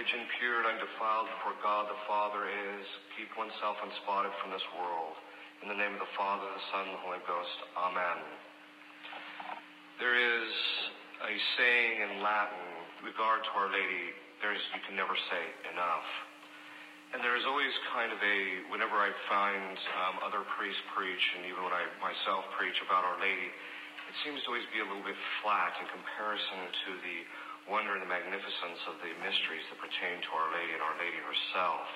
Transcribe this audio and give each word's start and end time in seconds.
religion 0.00 0.24
pure 0.40 0.64
and 0.64 0.80
undefiled 0.80 1.28
before 1.36 1.52
God 1.60 1.84
the 1.84 2.00
Father 2.08 2.48
is 2.48 2.88
keep 3.20 3.28
oneself 3.36 3.76
unspotted 3.84 4.32
from 4.40 4.48
this 4.48 4.64
world. 4.80 5.12
In 5.60 5.68
the 5.68 5.76
name 5.76 5.92
of 5.92 6.00
the 6.00 6.08
Father, 6.16 6.48
the 6.48 6.64
Son, 6.72 6.88
and 6.88 6.96
the 6.96 7.04
Holy 7.04 7.20
Ghost. 7.28 7.52
Amen. 7.76 8.16
There 10.00 10.16
is 10.16 10.48
a 11.20 11.34
saying 11.60 11.94
in 12.00 12.24
Latin, 12.24 12.64
regard 13.04 13.44
to 13.44 13.52
Our 13.52 13.68
Lady, 13.68 14.16
there's 14.40 14.64
you 14.72 14.80
can 14.88 14.96
never 14.96 15.12
say 15.12 15.44
enough. 15.68 16.08
And 17.12 17.20
there 17.20 17.36
is 17.36 17.44
always 17.44 17.74
kind 17.92 18.08
of 18.08 18.24
a, 18.24 18.72
whenever 18.72 18.96
I 18.96 19.12
find 19.28 19.76
um, 20.00 20.24
other 20.24 20.48
priests 20.56 20.80
preach, 20.96 21.24
and 21.36 21.44
even 21.44 21.60
when 21.60 21.76
I 21.76 21.84
myself 22.00 22.48
preach 22.56 22.80
about 22.88 23.04
Our 23.04 23.20
Lady, 23.20 23.52
it 24.10 24.18
seems 24.26 24.42
to 24.42 24.50
always 24.50 24.66
be 24.74 24.82
a 24.82 24.86
little 24.90 25.06
bit 25.06 25.14
flat 25.38 25.70
in 25.78 25.86
comparison 25.86 26.66
to 26.82 26.90
the 26.98 27.18
wonder 27.70 27.94
and 27.94 28.02
the 28.02 28.10
magnificence 28.10 28.82
of 28.90 28.98
the 29.06 29.14
mysteries 29.22 29.62
that 29.70 29.78
pertain 29.78 30.18
to 30.18 30.30
Our 30.34 30.50
Lady 30.50 30.74
and 30.74 30.82
Our 30.82 30.98
Lady 30.98 31.14
herself. 31.22 31.86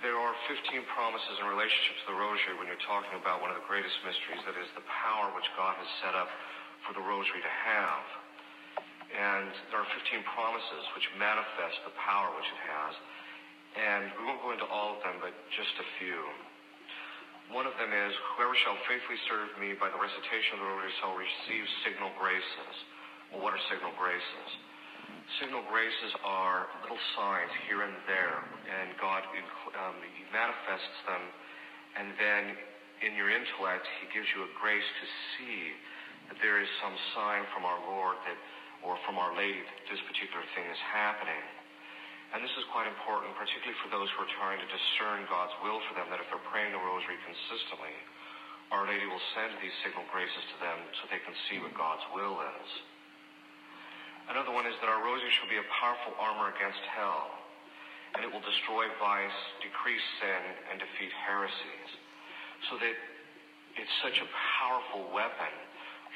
There 0.00 0.16
are 0.16 0.32
15 0.48 0.88
promises 0.96 1.36
in 1.36 1.44
relationship 1.52 2.00
to 2.00 2.16
the 2.16 2.18
Rosary 2.18 2.56
when 2.56 2.64
you're 2.64 2.80
talking 2.88 3.12
about 3.20 3.44
one 3.44 3.52
of 3.52 3.60
the 3.60 3.68
greatest 3.68 3.92
mysteries, 4.08 4.40
that 4.48 4.56
is 4.56 4.72
the 4.72 4.88
power 4.88 5.28
which 5.36 5.44
God 5.52 5.76
has 5.76 5.90
set 6.00 6.16
up 6.16 6.32
for 6.88 6.96
the 6.96 7.04
Rosary 7.04 7.44
to 7.44 7.54
have. 7.68 8.04
And 9.12 9.52
there 9.68 9.84
are 9.84 9.90
15 10.00 10.32
promises 10.32 10.82
which 10.96 11.04
manifest 11.20 11.76
the 11.84 11.92
power 12.00 12.32
which 12.32 12.48
it 12.48 12.60
has. 12.72 12.92
And 13.76 14.02
we 14.16 14.32
won't 14.32 14.40
go 14.40 14.50
into 14.56 14.68
all 14.72 14.96
of 14.96 15.04
them, 15.04 15.20
but 15.20 15.36
just 15.52 15.76
a 15.76 15.86
few. 16.00 16.24
One 17.52 17.68
of 17.68 17.76
them 17.76 17.92
is, 17.92 18.12
whoever 18.32 18.56
shall 18.64 18.80
faithfully 18.88 19.20
serve 19.28 19.52
me 19.60 19.76
by 19.76 19.92
the 19.92 20.00
recitation 20.00 20.56
of 20.56 20.64
the 20.64 20.72
rosary 20.72 20.96
shall 21.04 21.12
receive 21.12 21.64
signal 21.84 22.08
graces. 22.16 22.74
Well, 23.28 23.44
what 23.44 23.52
are 23.52 23.60
signal 23.68 23.92
graces? 24.00 24.48
Signal 25.36 25.60
graces 25.68 26.12
are 26.24 26.72
little 26.80 27.00
signs 27.12 27.52
here 27.68 27.84
and 27.84 27.92
there, 28.08 28.40
and 28.40 28.96
God 28.96 29.28
um, 29.76 30.00
manifests 30.32 30.98
them, 31.04 31.22
and 32.00 32.16
then 32.16 32.42
in 33.04 33.12
your 33.20 33.28
intellect, 33.28 33.84
He 34.00 34.08
gives 34.16 34.32
you 34.32 34.48
a 34.48 34.50
grace 34.56 34.88
to 34.88 35.06
see 35.36 35.76
that 36.32 36.40
there 36.40 36.56
is 36.56 36.68
some 36.80 36.96
sign 37.12 37.44
from 37.52 37.68
our 37.68 37.84
Lord 37.84 38.16
that, 38.24 38.38
or 38.80 38.96
from 39.04 39.20
Our 39.20 39.36
Lady 39.36 39.60
that 39.60 39.80
this 39.92 40.00
particular 40.08 40.40
thing 40.56 40.64
is 40.72 40.80
happening. 40.88 41.44
And 42.32 42.40
this 42.40 42.56
is 42.56 42.64
quite 42.72 42.88
important, 42.88 43.36
particularly 43.36 43.76
for 43.84 43.92
those 43.92 44.08
who 44.16 44.24
are 44.24 44.32
trying 44.40 44.56
to 44.56 44.68
discern 44.72 45.28
God's 45.28 45.52
will 45.60 45.84
for 45.84 45.92
them, 45.92 46.08
that 46.08 46.16
if 46.16 46.32
they're 46.32 46.48
praying 46.48 46.72
the 46.72 46.80
rosary 46.80 47.20
consistently, 47.28 47.92
Our 48.72 48.88
Lady 48.88 49.04
will 49.04 49.20
send 49.36 49.60
these 49.60 49.76
signal 49.84 50.08
graces 50.08 50.40
to 50.48 50.56
them 50.64 50.80
so 50.96 51.04
they 51.12 51.20
can 51.20 51.36
see 51.52 51.60
what 51.60 51.76
God's 51.76 52.00
will 52.16 52.40
is. 52.40 52.68
Another 54.32 54.48
one 54.48 54.64
is 54.64 54.72
that 54.80 54.88
our 54.88 55.04
rosary 55.04 55.28
shall 55.36 55.52
be 55.52 55.60
a 55.60 55.68
powerful 55.76 56.16
armor 56.16 56.48
against 56.56 56.80
hell, 56.96 57.36
and 58.16 58.24
it 58.24 58.32
will 58.32 58.40
destroy 58.40 58.88
vice, 58.96 59.40
decrease 59.60 60.04
sin, 60.16 60.42
and 60.72 60.80
defeat 60.80 61.12
heresies. 61.12 61.90
So 62.72 62.80
that 62.80 62.96
it's 63.76 63.96
such 64.00 64.24
a 64.24 64.28
powerful 64.56 65.04
weapon. 65.12 65.52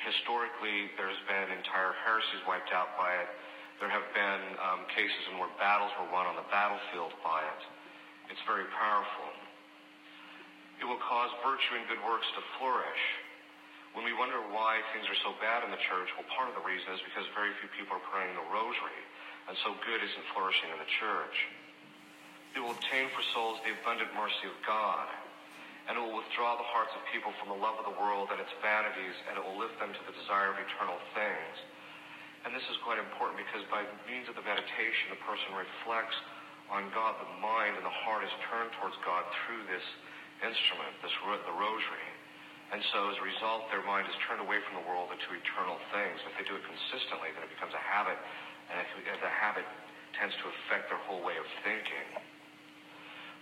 Historically, 0.09 0.89
there's 0.97 1.21
been 1.29 1.53
entire 1.53 1.93
heresies 2.09 2.41
wiped 2.49 2.73
out 2.73 2.97
by 2.97 3.21
it 3.21 3.29
there 3.81 3.93
have 3.93 4.09
been 4.17 4.43
um, 4.57 4.89
cases 4.89 5.23
in 5.29 5.37
where 5.37 5.53
battles 5.61 5.93
were 6.01 6.09
won 6.09 6.25
on 6.25 6.37
the 6.37 6.49
battlefield 6.49 7.13
by 7.21 7.45
it. 7.45 7.63
It's 8.33 8.43
very 8.49 8.67
powerful. 8.73 9.29
It 10.81 10.85
will 10.89 11.01
cause 11.01 11.33
virtue 11.45 11.77
and 11.77 11.85
good 11.89 12.01
works 12.05 12.29
to 12.37 12.43
flourish. 12.57 13.05
When 13.97 14.05
we 14.05 14.13
wonder 14.13 14.37
why 14.53 14.85
things 14.93 15.09
are 15.09 15.21
so 15.25 15.33
bad 15.41 15.65
in 15.65 15.73
the 15.73 15.81
church, 15.89 16.13
well, 16.17 16.29
part 16.37 16.53
of 16.53 16.57
the 16.57 16.65
reason 16.69 16.93
is 16.93 17.01
because 17.01 17.25
very 17.33 17.57
few 17.65 17.69
people 17.73 17.97
are 17.97 18.07
praying 18.13 18.37
the 18.37 18.45
rosary, 18.53 19.01
and 19.49 19.57
so 19.65 19.73
good 19.89 20.05
isn't 20.05 20.27
flourishing 20.37 20.69
in 20.69 20.77
the 20.77 20.93
church. 21.01 21.37
It 22.53 22.61
will 22.61 22.77
obtain 22.77 23.09
for 23.17 23.25
souls 23.33 23.57
the 23.65 23.73
abundant 23.73 24.13
mercy 24.13 24.53
of 24.53 24.57
God, 24.69 25.09
and 25.89 25.97
it 25.97 26.01
will 26.05 26.17
withdraw 26.17 26.61
the 26.61 26.69
hearts 26.69 26.93
of 26.93 27.01
people 27.09 27.33
from 27.41 27.49
the 27.53 27.61
love 27.61 27.81
of 27.81 27.89
the 27.89 27.97
world 27.97 28.29
and 28.33 28.41
its 28.41 28.53
vanities, 28.61 29.17
and 29.29 29.41
it 29.41 29.45
will 29.45 29.57
lift 29.57 29.81
them 29.81 29.97
to 29.97 30.03
the 30.05 30.13
desire 30.13 30.53
of 30.53 30.61
eternal 30.61 31.01
things. 31.17 31.57
And 32.47 32.55
this 32.55 32.63
is 32.71 32.79
quite 32.87 33.03
important 33.03 33.43
because 33.43 33.67
by 33.75 33.83
means 34.07 34.31
of 34.31 34.39
the 34.39 34.47
meditation, 34.47 35.11
the 35.11 35.19
person 35.27 35.51
reflects 35.59 36.15
on 36.71 36.87
God. 36.95 37.19
The 37.19 37.43
mind 37.43 37.75
and 37.75 37.83
the 37.83 37.99
heart 38.07 38.23
is 38.23 38.31
turned 38.47 38.71
towards 38.79 38.95
God 39.03 39.27
through 39.43 39.67
this 39.67 39.83
instrument, 40.47 40.95
this 41.03 41.11
the 41.11 41.57
rosary. 41.59 42.07
And 42.71 42.79
so 42.95 43.11
as 43.11 43.19
a 43.19 43.27
result, 43.27 43.67
their 43.75 43.83
mind 43.83 44.07
is 44.07 44.15
turned 44.31 44.39
away 44.39 44.63
from 44.63 44.79
the 44.79 44.87
world 44.87 45.11
into 45.11 45.27
eternal 45.35 45.75
things. 45.91 46.23
If 46.23 46.39
they 46.39 46.47
do 46.47 46.55
it 46.55 46.63
consistently, 46.63 47.35
then 47.35 47.47
it 47.47 47.51
becomes 47.51 47.75
a 47.75 47.83
habit, 47.83 48.19
and 48.71 48.79
the 48.79 49.35
habit 49.43 49.67
tends 50.15 50.39
to 50.39 50.47
affect 50.47 50.87
their 50.87 51.03
whole 51.03 51.27
way 51.27 51.35
of 51.39 51.47
thinking. 51.67 52.07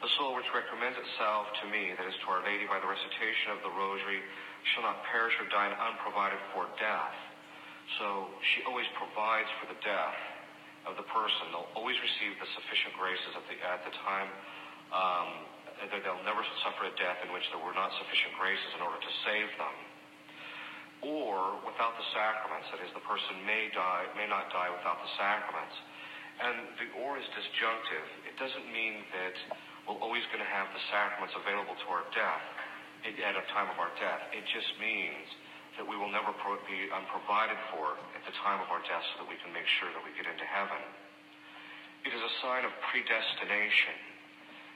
The 0.01 0.09
soul 0.17 0.33
which 0.33 0.49
recommends 0.57 0.97
itself 0.97 1.53
to 1.61 1.69
me, 1.69 1.93
that 1.93 2.09
is 2.09 2.17
to 2.25 2.27
Our 2.33 2.41
Lady 2.45 2.65
by 2.65 2.81
the 2.81 2.89
recitation 2.89 3.53
of 3.53 3.61
the 3.65 3.73
Rosary, 3.73 4.25
shall 4.73 4.85
not 4.89 5.05
perish 5.13 5.37
or 5.41 5.49
die 5.53 5.73
unprovided 5.73 6.41
for 6.57 6.69
death. 6.81 7.17
So 8.01 8.33
she 8.55 8.65
always 8.67 8.89
provides 8.97 9.49
for 9.61 9.71
the 9.71 9.79
death 9.85 10.19
of 10.89 10.97
the 10.97 11.07
person. 11.09 11.53
They'll 11.53 11.73
always 11.77 11.97
receive 12.01 12.37
the 12.41 12.49
sufficient 12.57 12.97
graces 12.97 13.33
at 13.37 13.45
the, 13.49 13.57
at 13.61 13.81
the 13.85 13.95
time. 14.05 14.29
Um, 14.93 15.29
they'll 15.91 16.27
never 16.27 16.45
suffer 16.65 16.89
a 16.89 16.95
death 16.97 17.21
in 17.25 17.33
which 17.33 17.45
there 17.53 17.61
were 17.61 17.77
not 17.77 17.93
sufficient 18.01 18.37
graces 18.41 18.71
in 18.77 18.81
order 18.85 19.01
to 19.01 19.13
save 19.27 19.49
them. 19.61 19.77
Or 21.05 21.61
without 21.69 22.01
the 22.01 22.07
sacraments, 22.17 22.73
that 22.73 22.81
is, 22.81 22.89
the 22.97 23.05
person 23.05 23.45
may 23.45 23.69
die, 23.77 24.09
may 24.17 24.25
not 24.25 24.49
die 24.49 24.73
without 24.73 24.97
the 25.05 25.13
sacraments. 25.21 25.77
And 26.41 26.57
the 26.81 26.87
or 27.05 27.21
is 27.21 27.27
disjunctive. 27.37 28.07
It 28.25 28.37
doesn't 28.41 28.67
mean 28.73 29.05
that 29.13 29.37
we're 29.85 30.01
always 30.01 30.25
going 30.33 30.41
to 30.41 30.49
have 30.49 30.73
the 30.73 30.83
sacraments 30.89 31.37
available 31.37 31.77
to 31.77 31.87
our 31.93 32.09
death 32.17 32.45
at 33.05 33.37
a 33.37 33.45
time 33.53 33.69
of 33.69 33.77
our 33.77 33.93
death. 34.01 34.33
It 34.33 34.49
just 34.49 34.71
means 34.81 35.29
that 35.79 35.87
we 35.87 35.99
will 35.99 36.11
never 36.11 36.31
be 36.31 36.79
um, 36.95 37.03
unprovided 37.03 37.59
for 37.75 37.99
at 38.15 38.23
the 38.27 38.35
time 38.47 38.63
of 38.63 38.71
our 38.71 38.83
death 38.87 39.03
so 39.15 39.25
that 39.25 39.29
we 39.29 39.39
can 39.43 39.51
make 39.51 39.67
sure 39.83 39.91
that 39.91 40.03
we 40.07 40.15
get 40.15 40.27
into 40.27 40.47
heaven. 40.47 40.79
It 42.07 42.13
is 42.15 42.23
a 42.23 42.33
sign 42.45 42.63
of 42.63 42.73
predestination. 42.93 43.97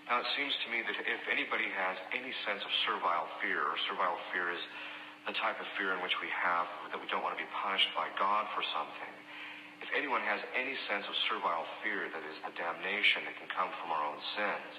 Now, 0.09 0.25
it 0.25 0.29
seems 0.35 0.57
to 0.65 0.67
me 0.73 0.81
that 0.89 0.97
if 1.05 1.23
anybody 1.29 1.69
has 1.69 2.01
any 2.17 2.33
sense 2.49 2.65
of 2.65 2.73
servile 2.89 3.29
fear, 3.45 3.61
or 3.61 3.77
servile 3.85 4.17
fear 4.33 4.49
is 4.49 4.63
the 5.29 5.37
type 5.37 5.61
of 5.61 5.69
fear 5.77 5.93
in 5.93 6.01
which 6.01 6.17
we 6.25 6.33
have 6.33 6.65
that 6.89 6.97
we 6.97 7.05
don't 7.13 7.21
want 7.21 7.37
to 7.37 7.43
be 7.43 7.51
punished 7.61 7.93
by 7.93 8.09
God 8.17 8.49
for 8.57 8.65
something, 8.73 9.13
if 9.85 9.93
anyone 9.93 10.25
has 10.25 10.41
any 10.57 10.75
sense 10.89 11.05
of 11.05 11.15
servile 11.29 11.69
fear, 11.85 12.09
that 12.11 12.25
is 12.25 12.37
the 12.43 12.51
damnation 12.57 13.29
that 13.29 13.37
can 13.37 13.47
come 13.53 13.69
from 13.79 13.93
our 13.93 14.03
own 14.03 14.19
sins, 14.35 14.73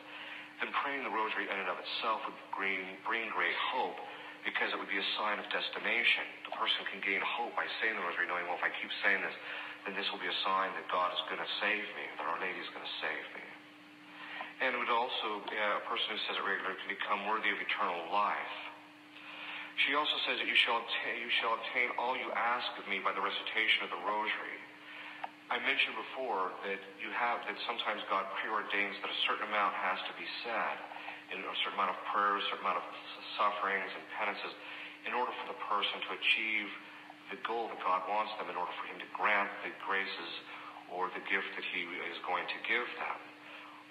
then 0.60 0.74
praying 0.84 1.06
the 1.06 1.14
rosary 1.14 1.48
in 1.48 1.56
and 1.56 1.70
of 1.72 1.78
itself 1.80 2.26
would 2.28 2.36
bring, 2.52 2.82
bring 3.08 3.30
great 3.32 3.56
hope 3.72 4.02
because 4.48 4.72
it 4.72 4.78
would 4.80 4.92
be 4.92 5.00
a 5.00 5.10
sign 5.20 5.38
of 5.40 5.48
destination. 5.52 6.24
The 6.48 6.56
person 6.56 6.84
can 6.88 7.04
gain 7.04 7.20
hope 7.24 7.56
by 7.56 7.68
saying 7.80 7.96
the 7.96 8.04
rosary, 8.04 8.28
knowing, 8.28 8.48
well, 8.48 8.60
if 8.60 8.66
I 8.66 8.72
keep 8.72 8.92
saying 9.04 9.22
this, 9.24 9.36
then 9.84 9.96
this 9.96 10.08
will 10.12 10.20
be 10.20 10.28
a 10.28 10.40
sign 10.44 10.72
that 10.76 10.88
God 10.92 11.12
is 11.16 11.22
going 11.28 11.40
to 11.40 11.52
save 11.60 11.86
me, 11.96 12.06
that 12.20 12.26
Our 12.28 12.40
Lady 12.40 12.60
is 12.60 12.70
going 12.72 12.84
to 12.84 12.96
save 13.00 13.26
me. 13.36 13.46
And 14.60 14.76
it 14.76 14.80
would 14.80 14.92
also, 14.92 15.40
uh, 15.40 15.80
a 15.80 15.84
person 15.88 16.12
who 16.12 16.20
says 16.28 16.36
it 16.36 16.44
regularly 16.44 16.76
can 16.84 16.92
become 16.92 17.24
worthy 17.32 17.48
of 17.48 17.60
eternal 17.64 18.12
life. 18.12 18.56
She 19.88 19.96
also 19.96 20.20
says 20.28 20.44
that 20.44 20.48
you 20.52 20.60
shall, 20.60 20.84
obtain, 20.84 21.24
you 21.24 21.32
shall 21.40 21.56
obtain 21.56 21.96
all 21.96 22.20
you 22.20 22.28
ask 22.36 22.68
of 22.76 22.84
me 22.92 23.00
by 23.00 23.16
the 23.16 23.24
recitation 23.24 23.88
of 23.88 23.96
the 23.96 24.02
rosary. 24.04 24.60
I 25.48 25.64
mentioned 25.64 25.96
before 25.96 26.52
that 26.68 26.84
you 27.00 27.10
have, 27.16 27.42
that 27.48 27.56
sometimes 27.64 28.04
God 28.12 28.28
preordains 28.44 29.00
that 29.00 29.08
a 29.08 29.20
certain 29.24 29.48
amount 29.48 29.80
has 29.80 29.98
to 30.12 30.14
be 30.20 30.28
said 30.44 30.76
in 31.34 31.42
a 31.42 31.56
certain 31.62 31.78
amount 31.78 31.94
of 31.94 32.00
prayers, 32.10 32.42
a 32.44 32.46
certain 32.50 32.66
amount 32.66 32.82
of 32.82 32.88
sufferings 33.38 33.90
and 33.94 34.04
penances 34.18 34.54
in 35.08 35.16
order 35.16 35.32
for 35.42 35.48
the 35.50 35.60
person 35.70 35.98
to 36.06 36.10
achieve 36.18 36.70
the 37.30 37.40
goal 37.46 37.70
that 37.70 37.80
God 37.86 38.04
wants 38.10 38.34
them, 38.42 38.50
in 38.50 38.58
order 38.58 38.74
for 38.82 38.86
Him 38.90 38.98
to 38.98 39.10
grant 39.14 39.50
the 39.62 39.70
graces 39.86 40.32
or 40.90 41.14
the 41.14 41.22
gift 41.30 41.50
that 41.54 41.66
He 41.70 41.86
is 42.10 42.18
going 42.26 42.46
to 42.50 42.60
give 42.66 42.86
them. 42.98 43.20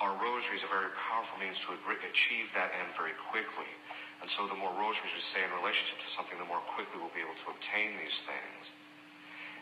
Our 0.02 0.14
rosary 0.14 0.58
is 0.58 0.66
a 0.66 0.70
very 0.70 0.90
powerful 1.10 1.38
means 1.42 1.58
to 1.66 1.74
achieve 1.74 2.46
that 2.54 2.70
end 2.74 2.94
very 2.94 3.14
quickly. 3.30 3.70
And 4.22 4.30
so 4.34 4.50
the 4.50 4.58
more 4.58 4.74
rosaries 4.74 5.14
we 5.14 5.22
say 5.34 5.42
in 5.46 5.50
relationship 5.54 5.98
to 6.02 6.10
something, 6.18 6.38
the 6.38 6.46
more 6.50 6.62
quickly 6.74 6.98
we'll 6.98 7.14
be 7.14 7.22
able 7.22 7.38
to 7.46 7.48
obtain 7.54 7.98
these 7.98 8.18
things. 8.26 8.62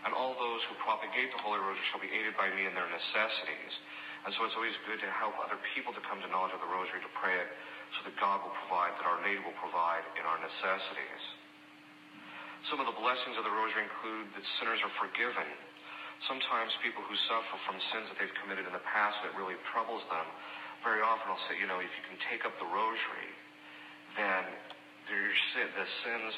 And 0.04 0.16
all 0.16 0.36
those 0.36 0.60
who 0.68 0.76
propagate 0.80 1.32
the 1.32 1.40
Holy 1.40 1.60
Rosary 1.60 1.84
shall 1.92 2.00
be 2.00 2.12
aided 2.12 2.36
by 2.36 2.52
me 2.52 2.68
in 2.68 2.72
their 2.72 2.88
necessities. 2.88 3.74
And 4.24 4.32
so 4.34 4.48
it's 4.48 4.56
always 4.56 4.74
good 4.88 4.98
to 5.04 5.10
help 5.12 5.36
other 5.42 5.60
people 5.76 5.92
to 5.92 6.02
come 6.08 6.22
to 6.24 6.28
knowledge 6.32 6.56
of 6.56 6.62
the 6.64 6.70
Rosary, 6.70 7.04
to 7.04 7.12
pray 7.20 7.36
it, 7.36 7.50
so 7.98 8.08
that 8.08 8.14
God 8.16 8.42
will 8.42 8.56
provide, 8.66 8.96
that 8.98 9.06
Our 9.06 9.20
Lady 9.22 9.38
will 9.44 9.54
provide 9.60 10.02
in 10.18 10.24
our 10.26 10.40
necessities. 10.40 11.22
Some 12.66 12.82
of 12.82 12.90
the 12.90 12.98
blessings 12.98 13.38
of 13.38 13.46
the 13.46 13.54
Rosary 13.54 13.86
include 13.86 14.26
that 14.34 14.42
sinners 14.58 14.82
are 14.82 14.90
forgiven. 14.98 15.46
Sometimes 16.26 16.74
people 16.82 17.04
who 17.06 17.14
suffer 17.30 17.56
from 17.62 17.78
sins 17.94 18.10
that 18.10 18.18
they've 18.18 18.38
committed 18.42 18.66
in 18.66 18.74
the 18.74 18.82
past 18.90 19.20
that 19.22 19.36
really 19.38 19.54
troubles 19.70 20.02
them, 20.10 20.26
very 20.82 20.98
often 21.04 21.30
I'll 21.30 21.44
say, 21.46 21.60
you 21.60 21.70
know, 21.70 21.78
if 21.78 21.92
you 21.94 22.04
can 22.10 22.18
take 22.26 22.42
up 22.42 22.56
the 22.58 22.66
Rosary, 22.66 23.30
then 24.18 24.50
the 25.06 25.88
sins 26.02 26.32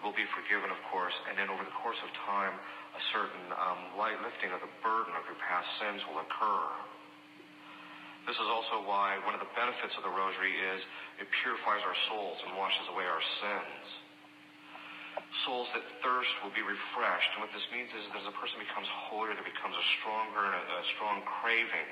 will 0.00 0.16
be 0.16 0.24
forgiven, 0.32 0.72
of 0.72 0.80
course, 0.88 1.14
and 1.28 1.36
then 1.36 1.52
over 1.52 1.60
the 1.60 1.76
course 1.84 2.00
of 2.00 2.08
time, 2.24 2.56
a 2.96 3.02
certain 3.12 3.44
um, 3.52 3.80
light 4.00 4.16
lifting 4.24 4.52
of 4.56 4.60
the 4.64 4.72
burden 4.80 5.12
of 5.12 5.28
your 5.28 5.36
past 5.44 5.68
sins 5.76 6.00
will 6.08 6.24
occur. 6.24 6.64
This 8.26 8.34
is 8.42 8.48
also 8.50 8.82
why 8.82 9.22
one 9.22 9.38
of 9.38 9.42
the 9.42 9.52
benefits 9.54 9.94
of 9.94 10.02
the 10.02 10.10
rosary 10.10 10.50
is 10.50 10.82
it 11.22 11.30
purifies 11.46 11.78
our 11.86 11.94
souls 12.10 12.42
and 12.42 12.58
washes 12.58 12.86
away 12.90 13.06
our 13.06 13.22
sins. 13.38 13.86
Souls 15.46 15.70
that 15.72 15.86
thirst 16.02 16.32
will 16.42 16.50
be 16.50 16.66
refreshed. 16.66 17.30
And 17.38 17.46
what 17.46 17.54
this 17.54 17.62
means 17.70 17.88
is 17.94 18.02
that 18.10 18.18
as 18.18 18.26
a 18.26 18.34
person 18.34 18.58
becomes 18.58 18.90
holier, 19.08 19.32
there 19.32 19.46
becomes 19.46 19.78
a 19.78 19.86
stronger 20.02 20.42
and 20.42 20.58
a, 20.58 20.82
strong 20.98 21.22
craving 21.38 21.88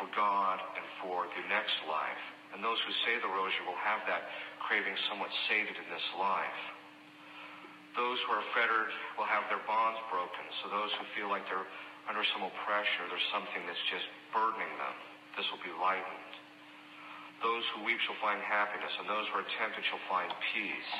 for 0.00 0.08
God 0.16 0.56
and 0.56 0.84
for 1.04 1.28
the 1.36 1.44
next 1.52 1.76
life. 1.84 2.24
And 2.56 2.64
those 2.64 2.80
who 2.88 2.92
say 3.04 3.20
the 3.20 3.28
rosary 3.28 3.68
will 3.68 3.78
have 3.84 4.00
that 4.08 4.24
craving 4.64 4.96
somewhat 5.12 5.28
sated 5.52 5.76
in 5.76 5.86
this 5.92 6.06
life. 6.16 6.60
Those 7.92 8.16
who 8.24 8.40
are 8.40 8.46
fettered 8.56 8.88
will 9.20 9.28
have 9.28 9.44
their 9.52 9.60
bonds 9.68 10.00
broken. 10.08 10.44
So 10.64 10.72
those 10.72 10.88
who 10.96 11.04
feel 11.12 11.28
like 11.28 11.44
they're 11.52 11.68
under 12.08 12.24
some 12.32 12.40
oppression 12.40 13.04
or 13.04 13.12
there's 13.12 13.30
something 13.36 13.62
that's 13.68 13.84
just 13.92 14.08
burdening 14.32 14.72
them, 14.80 14.96
this 15.38 15.46
will 15.54 15.62
be 15.62 15.70
lightened. 15.78 16.34
Those 17.38 17.62
who 17.70 17.86
weep 17.86 18.02
shall 18.02 18.18
find 18.18 18.42
happiness, 18.42 18.90
and 18.98 19.06
those 19.06 19.30
who 19.30 19.38
are 19.38 19.46
tempted 19.62 19.86
shall 19.86 20.02
find 20.10 20.26
peace. 20.50 20.90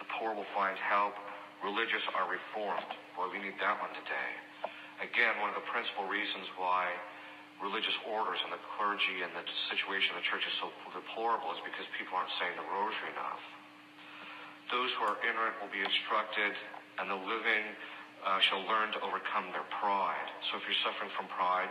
The 0.00 0.08
poor 0.16 0.32
will 0.32 0.48
find 0.56 0.80
help. 0.80 1.12
Religious 1.60 2.00
are 2.16 2.24
reformed. 2.24 2.88
Boy, 3.12 3.28
we 3.28 3.44
need 3.44 3.60
that 3.60 3.76
one 3.84 3.92
today. 3.92 4.30
Again, 5.04 5.36
one 5.44 5.52
of 5.52 5.60
the 5.60 5.68
principal 5.68 6.08
reasons 6.08 6.48
why 6.56 6.88
religious 7.60 7.94
orders 8.08 8.40
and 8.40 8.56
the 8.56 8.62
clergy 8.74 9.20
and 9.20 9.30
the 9.36 9.44
situation 9.68 10.16
of 10.16 10.24
the 10.24 10.26
church 10.32 10.48
is 10.48 10.56
so 10.56 10.72
deplorable 10.96 11.52
is 11.52 11.60
because 11.60 11.84
people 12.00 12.16
aren't 12.16 12.32
saying 12.40 12.56
the 12.56 12.64
rosary 12.72 13.12
enough. 13.12 13.44
Those 14.72 14.88
who 14.96 15.04
are 15.04 15.20
ignorant 15.20 15.60
will 15.60 15.68
be 15.68 15.84
instructed, 15.84 16.56
and 16.96 17.12
the 17.12 17.20
living 17.20 17.76
uh, 18.24 18.40
shall 18.40 18.64
learn 18.64 18.96
to 18.96 19.00
overcome 19.04 19.52
their 19.52 19.68
pride. 19.76 20.28
So 20.48 20.56
if 20.56 20.64
you're 20.64 20.80
suffering 20.80 21.12
from 21.12 21.28
pride, 21.28 21.68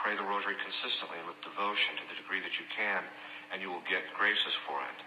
pray 0.00 0.14
the 0.14 0.24
rosary 0.24 0.56
consistently 0.60 1.20
with 1.24 1.36
devotion 1.42 1.98
to 2.00 2.04
the 2.12 2.16
degree 2.20 2.40
that 2.40 2.54
you 2.56 2.66
can, 2.72 3.02
and 3.52 3.60
you 3.60 3.70
will 3.70 3.84
get 3.86 4.02
graces 4.16 4.54
for 4.66 4.80
it. 4.82 4.98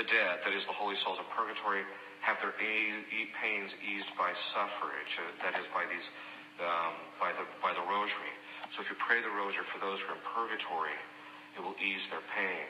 The 0.00 0.06
dead, 0.10 0.42
that 0.42 0.54
is 0.54 0.66
the 0.66 0.74
holy 0.74 0.98
souls 1.06 1.22
of 1.22 1.26
purgatory, 1.32 1.86
have 2.24 2.40
their 2.40 2.56
pains 2.56 3.70
eased 3.84 4.10
by 4.16 4.32
suffrage, 4.56 5.12
uh, 5.20 5.44
that 5.44 5.54
is 5.60 5.66
by 5.76 5.84
these, 5.86 6.06
um, 6.58 6.94
by 7.20 7.30
the 7.36 7.44
by 7.60 7.76
the 7.76 7.84
rosary. 7.84 8.34
So 8.74 8.82
if 8.82 8.88
you 8.88 8.96
pray 9.04 9.20
the 9.20 9.30
rosary 9.30 9.68
for 9.70 9.78
those 9.78 10.00
who 10.02 10.14
are 10.14 10.18
in 10.18 10.24
purgatory, 10.34 10.96
it 11.54 11.60
will 11.62 11.76
ease 11.78 12.02
their 12.10 12.24
pain. 12.34 12.66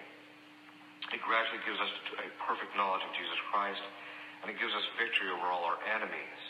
It 1.15 1.23
gradually 1.23 1.63
gives 1.65 1.79
us 1.79 1.93
a 2.19 2.29
perfect 2.45 2.75
knowledge 2.75 3.05
of 3.07 3.13
Jesus 3.15 3.39
Christ, 3.53 3.81
and 4.43 4.51
it 4.51 4.59
gives 4.59 4.75
us 4.75 4.85
victory 4.99 5.31
over 5.31 5.47
all 5.49 5.65
our 5.65 5.81
enemies. 5.87 6.43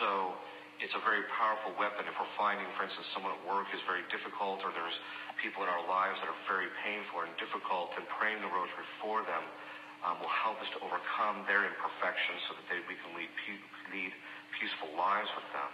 So 0.00 0.34
it's 0.80 0.96
a 0.96 1.04
very 1.04 1.28
powerful 1.36 1.76
weapon 1.76 2.08
if 2.08 2.16
we're 2.16 2.34
finding, 2.40 2.64
for 2.72 2.88
instance, 2.88 3.04
someone 3.12 3.36
at 3.36 3.42
work 3.44 3.68
is 3.76 3.80
very 3.84 4.00
difficult, 4.08 4.64
or 4.64 4.72
there's 4.72 4.96
people 5.44 5.60
in 5.60 5.68
our 5.68 5.84
lives 5.84 6.16
that 6.24 6.28
are 6.32 6.42
very 6.48 6.72
painful 6.80 7.20
and 7.20 7.32
difficult, 7.36 7.92
and 8.00 8.04
praying 8.16 8.40
the 8.40 8.48
rosary 8.48 8.88
for 9.04 9.20
them 9.28 9.44
um, 10.08 10.16
will 10.24 10.32
help 10.32 10.56
us 10.64 10.68
to 10.72 10.80
overcome 10.80 11.44
their 11.44 11.68
imperfections 11.68 12.40
so 12.48 12.56
that 12.56 12.64
they, 12.72 12.80
we 12.88 12.96
can 12.96 13.12
lead, 13.12 13.28
lead 13.92 14.12
peaceful 14.56 14.88
lives 14.96 15.28
with 15.36 15.44
them. 15.52 15.72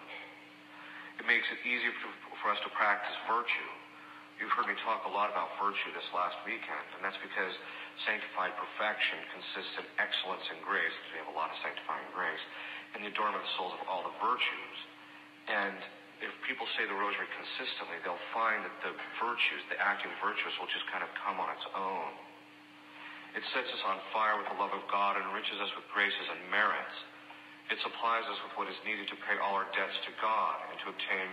It 1.22 1.26
makes 1.30 1.46
it 1.54 1.62
easier 1.62 1.94
for, 2.42 2.50
us 2.50 2.60
to 2.66 2.70
practice 2.74 3.14
virtue. 3.30 3.70
You've 4.38 4.52
heard 4.52 4.68
me 4.68 4.76
talk 4.84 5.06
a 5.08 5.12
lot 5.14 5.32
about 5.32 5.54
virtue 5.56 5.90
this 5.96 6.06
last 6.12 6.36
weekend, 6.44 6.86
and 6.98 7.00
that's 7.00 7.16
because 7.22 7.54
sanctified 8.04 8.52
perfection 8.58 9.22
consists 9.32 9.74
in 9.80 9.86
excellence 9.96 10.44
and 10.50 10.60
grace, 10.66 10.92
we 11.14 11.22
have 11.22 11.30
a 11.30 11.36
lot 11.38 11.48
of 11.48 11.56
sanctifying 11.64 12.04
grace, 12.12 12.42
and 12.92 13.06
the 13.06 13.08
adornment 13.08 13.40
of 13.40 13.46
the 13.48 13.54
souls 13.56 13.74
of 13.78 13.82
all 13.88 14.04
the 14.04 14.14
virtues. 14.20 14.78
And 15.46 15.78
if 16.24 16.32
people 16.48 16.66
say 16.74 16.88
the 16.88 16.96
rosary 16.96 17.28
consistently, 17.36 18.00
they'll 18.02 18.26
find 18.32 18.64
that 18.64 18.76
the 18.82 18.92
virtues, 19.20 19.62
the 19.68 19.78
acting 19.78 20.10
virtues, 20.18 20.54
will 20.58 20.70
just 20.72 20.86
kind 20.90 21.04
of 21.04 21.10
come 21.22 21.38
on 21.38 21.52
its 21.52 21.66
own. 21.76 22.10
It 23.36 23.44
sets 23.52 23.68
us 23.68 23.82
on 23.84 24.00
fire 24.16 24.40
with 24.40 24.48
the 24.48 24.56
love 24.56 24.72
of 24.72 24.80
God 24.88 25.20
and 25.20 25.28
enriches 25.28 25.60
us 25.60 25.68
with 25.76 25.84
graces 25.92 26.26
and 26.32 26.40
merits. 26.48 26.96
It 27.68 27.76
supplies 27.84 28.24
us 28.30 28.38
with 28.48 28.54
what 28.56 28.66
is 28.70 28.78
needed 28.86 29.10
to 29.12 29.16
pay 29.28 29.36
all 29.42 29.58
our 29.58 29.68
debts 29.76 29.98
to 30.08 30.12
God 30.22 30.56
and 30.72 30.76
to 30.86 30.86
obtain 30.94 31.28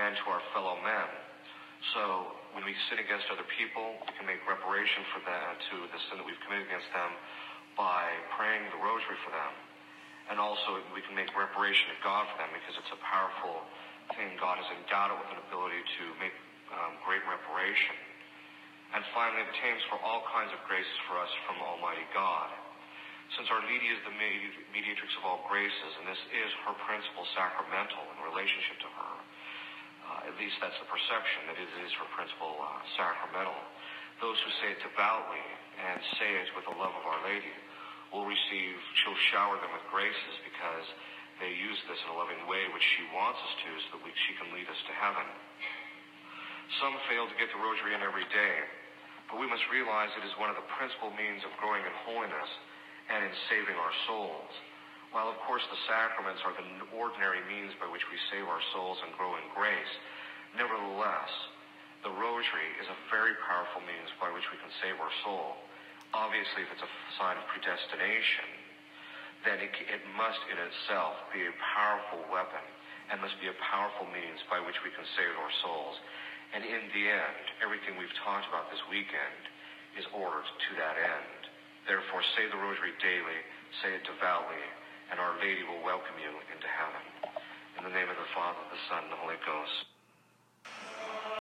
and 0.00 0.18
to 0.18 0.24
our 0.34 0.42
fellow 0.50 0.74
men. 0.82 1.08
So 1.94 2.34
when 2.58 2.66
we 2.66 2.74
sin 2.90 2.98
against 2.98 3.30
other 3.30 3.46
people, 3.54 4.02
we 4.02 4.12
can 4.18 4.26
make 4.26 4.42
reparation 4.50 5.06
for 5.14 5.22
that 5.30 5.62
to 5.70 5.76
the 5.94 6.00
sin 6.10 6.18
that 6.18 6.26
we've 6.26 6.40
committed 6.42 6.66
against 6.66 6.90
them 6.90 7.14
by 7.78 8.10
praying 8.34 8.66
the 8.74 8.80
rosary 8.82 9.18
for 9.22 9.30
them. 9.30 9.67
And 10.28 10.36
also 10.36 10.76
we 10.92 11.00
can 11.00 11.16
make 11.16 11.32
reparation 11.32 11.88
to 11.92 11.98
God 12.04 12.28
for 12.28 12.36
them 12.36 12.52
because 12.52 12.76
it's 12.76 12.92
a 12.92 13.00
powerful 13.00 13.64
thing. 14.12 14.36
God 14.36 14.60
has 14.60 14.68
endowed 14.76 15.16
it 15.16 15.18
with 15.20 15.30
an 15.32 15.40
ability 15.48 15.80
to 15.80 16.04
make 16.20 16.36
um, 16.72 17.00
great 17.04 17.24
reparation. 17.24 17.96
And 18.92 19.04
finally, 19.12 19.44
obtains 19.44 19.84
for 19.92 20.00
all 20.00 20.24
kinds 20.32 20.48
of 20.52 20.60
graces 20.64 20.96
for 21.08 21.20
us 21.20 21.28
from 21.44 21.60
Almighty 21.60 22.08
God. 22.16 22.48
Since 23.36 23.52
Our 23.52 23.60
Lady 23.68 23.92
is 23.92 24.00
the 24.08 24.14
mediatrix 24.72 25.12
of 25.20 25.28
all 25.28 25.44
graces, 25.44 25.92
and 26.00 26.08
this 26.08 26.20
is 26.32 26.48
her 26.64 26.72
principal 26.88 27.28
sacramental 27.36 28.00
in 28.16 28.24
relationship 28.24 28.80
to 28.80 28.88
her, 28.88 29.14
uh, 30.08 30.28
at 30.32 30.34
least 30.40 30.56
that's 30.64 30.76
the 30.80 30.88
perception 30.88 31.44
that 31.52 31.60
it 31.60 31.68
is 31.84 31.92
her 32.00 32.08
principal 32.16 32.56
uh, 32.56 32.80
sacramental. 32.96 33.60
Those 34.24 34.40
who 34.40 34.50
say 34.64 34.72
it 34.72 34.80
devoutly 34.80 35.44
and 35.76 36.00
say 36.16 36.40
it 36.40 36.48
with 36.56 36.64
the 36.64 36.72
love 36.80 36.96
of 36.96 37.04
Our 37.04 37.20
Lady 37.28 37.52
will 38.12 38.24
receive, 38.24 38.76
she'll 39.02 39.22
shower 39.32 39.60
them 39.60 39.72
with 39.72 39.84
graces 39.92 40.36
because 40.44 40.86
they 41.38 41.54
use 41.54 41.78
this 41.86 42.00
in 42.02 42.10
a 42.10 42.18
loving 42.18 42.40
way, 42.50 42.66
which 42.74 42.84
she 42.98 43.04
wants 43.14 43.38
us 43.38 43.54
to, 43.62 43.70
so 43.78 43.88
that 43.94 44.02
we, 44.02 44.10
she 44.26 44.34
can 44.40 44.50
lead 44.50 44.66
us 44.66 44.80
to 44.90 44.94
heaven. 44.96 45.26
Some 46.82 46.96
fail 47.08 47.24
to 47.30 47.36
get 47.40 47.48
the 47.54 47.62
rosary 47.62 47.94
in 47.96 48.02
every 48.04 48.26
day, 48.28 48.56
but 49.30 49.40
we 49.40 49.48
must 49.48 49.64
realize 49.72 50.12
it 50.16 50.26
is 50.26 50.34
one 50.40 50.52
of 50.52 50.58
the 50.58 50.68
principal 50.76 51.12
means 51.14 51.44
of 51.44 51.52
growing 51.60 51.80
in 51.84 51.94
holiness 52.04 52.50
and 53.08 53.24
in 53.24 53.32
saving 53.48 53.76
our 53.76 53.94
souls. 54.04 54.52
While, 55.12 55.32
of 55.32 55.40
course, 55.48 55.64
the 55.72 55.80
sacraments 55.88 56.44
are 56.44 56.52
the 56.52 56.68
ordinary 56.92 57.40
means 57.48 57.72
by 57.80 57.88
which 57.88 58.04
we 58.12 58.20
save 58.28 58.44
our 58.44 58.60
souls 58.76 59.00
and 59.00 59.16
grow 59.16 59.40
in 59.40 59.46
grace, 59.56 59.94
nevertheless, 60.52 61.32
the 62.04 62.12
rosary 62.12 62.70
is 62.76 62.88
a 62.92 63.00
very 63.08 63.32
powerful 63.48 63.80
means 63.88 64.12
by 64.20 64.28
which 64.30 64.44
we 64.52 64.60
can 64.60 64.70
save 64.84 65.00
our 65.00 65.12
soul. 65.24 65.56
Obviously, 66.16 66.64
if 66.64 66.70
it's 66.72 66.84
a 66.84 66.92
sign 67.20 67.36
of 67.36 67.44
predestination, 67.52 68.48
then 69.44 69.60
it, 69.60 69.70
it 69.70 70.02
must 70.16 70.40
in 70.48 70.56
itself 70.56 71.14
be 71.30 71.44
a 71.44 71.54
powerful 71.60 72.24
weapon 72.32 72.64
and 73.12 73.20
must 73.20 73.36
be 73.40 73.48
a 73.48 73.56
powerful 73.60 74.08
means 74.08 74.40
by 74.48 74.60
which 74.60 74.76
we 74.84 74.92
can 74.92 75.04
save 75.16 75.34
our 75.36 75.52
souls. 75.64 75.96
And 76.52 76.64
in 76.64 76.88
the 76.92 77.04
end, 77.08 77.44
everything 77.60 78.00
we've 78.00 78.18
talked 78.24 78.48
about 78.48 78.72
this 78.72 78.80
weekend 78.88 79.44
is 80.00 80.08
ordered 80.16 80.48
to 80.48 80.70
that 80.80 80.96
end. 80.96 81.40
Therefore, 81.84 82.24
say 82.36 82.48
the 82.48 82.60
rosary 82.60 82.92
daily, 83.00 83.40
say 83.80 83.96
it 83.96 84.04
devoutly, 84.04 84.64
and 85.12 85.16
Our 85.20 85.36
Lady 85.40 85.64
will 85.64 85.80
welcome 85.84 86.16
you 86.20 86.32
into 86.52 86.68
heaven. 86.68 87.04
In 87.80 87.84
the 87.84 87.92
name 87.92 88.08
of 88.08 88.16
the 88.16 88.30
Father, 88.36 88.60
the 88.68 88.80
Son, 88.92 89.08
and 89.08 89.12
the 89.12 89.20
Holy 89.20 89.40
Ghost. 89.44 89.97